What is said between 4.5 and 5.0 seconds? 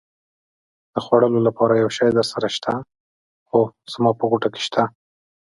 کې شته.